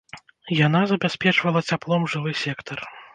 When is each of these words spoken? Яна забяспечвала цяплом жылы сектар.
Яна 0.67 0.79
забяспечвала 0.91 1.61
цяплом 1.75 2.09
жылы 2.15 2.33
сектар. 2.45 2.79